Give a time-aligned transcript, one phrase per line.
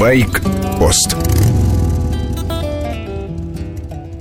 [0.00, 1.14] Байк-пост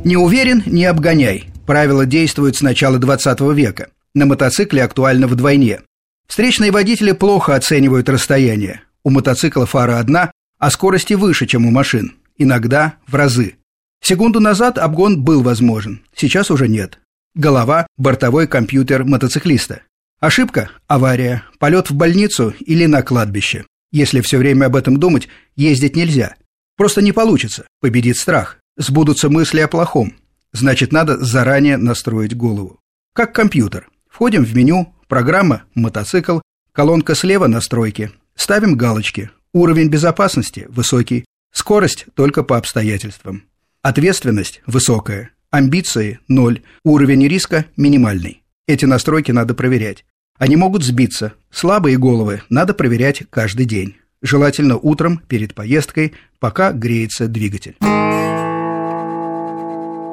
[0.04, 1.46] Не уверен– не обгоняй.
[1.66, 3.88] Правило действует с начала 20 века.
[4.14, 5.80] На мотоцикле актуально вдвойне.
[6.28, 8.82] Встречные водители плохо оценивают расстояние.
[9.06, 12.16] У мотоцикла фара одна, а скорости выше, чем у машин.
[12.38, 13.56] Иногда в разы.
[14.04, 17.00] Секунду назад обгон был возможен, сейчас уже нет.
[17.36, 19.84] Голова– бортовой компьютер мотоциклиста.
[20.20, 23.64] Ошибка– авария, полет в больницу или на кладбище.
[23.92, 26.36] Если все время об этом думать, ездить нельзя.
[26.78, 28.60] Просто не получится, победит страх.
[28.78, 30.16] Сбудутся мысли о плохом.
[30.52, 32.80] Значит, надо заранее настроить голову.
[33.14, 33.90] Как компьютер.
[34.10, 36.40] Входим в меню, программа «Мотоцикл»,
[36.72, 38.12] колонка слева настройки.
[38.36, 39.30] Ставим галочки.
[39.52, 43.44] Уровень безопасности высокий, скорость только по обстоятельствам.
[43.82, 48.44] Ответственность высокая, амбиции– ноль, уровень риска– минимальный.
[48.68, 50.06] Эти настройки надо проверять.
[50.40, 51.34] Они могут сбиться.
[51.52, 53.98] Слабые головы надо проверять каждый день.
[54.22, 57.76] Желательно утром перед поездкой, пока греется двигатель.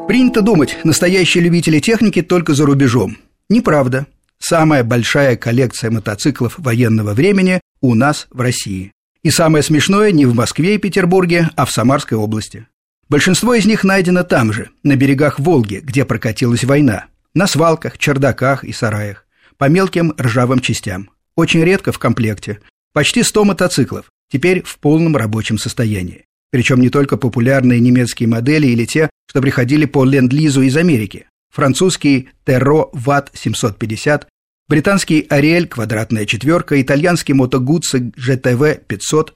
[0.09, 3.17] Принято думать, настоящие любители техники только за рубежом.
[3.49, 4.07] Неправда.
[4.39, 8.93] Самая большая коллекция мотоциклов военного времени у нас в России.
[9.23, 12.67] И самое смешное не в Москве и Петербурге, а в Самарской области.
[13.09, 17.07] Большинство из них найдено там же, на берегах Волги, где прокатилась война–
[17.37, 19.26] на свалках, чердаках и сараях,
[19.59, 21.11] по мелким ржавым частям.
[21.35, 22.61] Очень редко в комплекте.
[22.93, 26.25] Почти 100 мотоциклов, теперь в полном рабочем состоянии.
[26.51, 31.27] Причем не только популярные немецкие модели или те, что приходили по ленд-лизу из Америки.
[31.53, 34.29] Французский Терро ВАТ 750,
[34.69, 39.35] британский Ариэль квадратная четверка, итальянский Мото Гуцци GTV 500.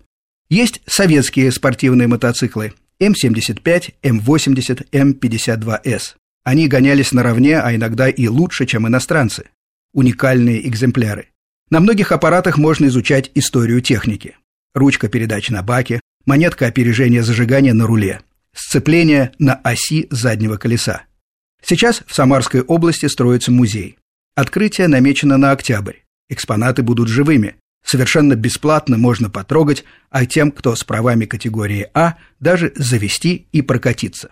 [0.48, 6.14] Есть советские спортивные мотоциклы М75, М80, М52С.
[6.44, 9.50] Они гонялись наравне, а иногда и лучше, чем иностранцы.
[9.92, 11.28] Уникальные экземпляры.
[11.68, 14.36] На многих аппаратах можно изучать историю техники.
[14.74, 18.20] Ручка передач на баке, монетка опережения зажигания на руле,
[18.54, 21.02] сцепление на оси заднего колеса.
[21.62, 23.98] Сейчас в Самарской области строится музей.
[24.34, 25.96] Открытие намечено на октябрь.
[26.28, 27.56] Экспонаты будут живыми.
[27.84, 34.30] Совершенно бесплатно можно потрогать, а тем, кто с правами категории А, даже завести и прокатиться.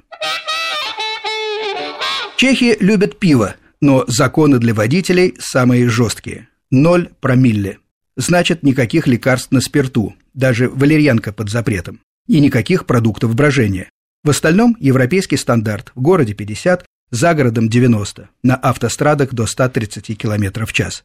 [2.37, 6.49] Чехи любят пиво, но законы для водителей самые жесткие.
[6.71, 7.79] Ноль промилле.
[8.17, 12.01] Значит, никаких лекарств на спирту, даже валерьянка под запретом.
[12.27, 13.89] И никаких продуктов брожения.
[14.25, 15.93] В остальном европейский стандарт.
[15.95, 21.05] В городе 50, за городом 90, на автострадах до 130 км в час.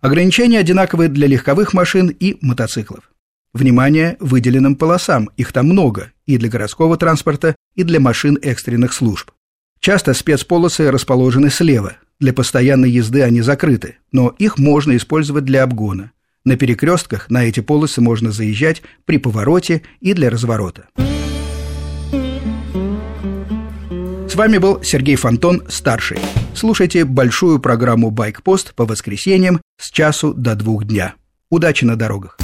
[0.00, 3.10] Ограничения одинаковые для легковых машин и мотоциклов.
[3.52, 9.30] Внимание выделенным полосам, их там много, и для городского транспорта, и для машин экстренных служб.
[9.82, 11.96] Часто спецполосы расположены слева.
[12.20, 16.12] Для постоянной езды они закрыты, но их можно использовать для обгона.
[16.44, 20.86] На перекрестках на эти полосы можно заезжать при повороте и для разворота.
[24.28, 26.18] С вами был Сергей Фонтон, старший.
[26.54, 31.16] Слушайте большую программу «Байкпост» по воскресеньям с часу до двух дня.
[31.50, 32.38] Удачи на дорогах!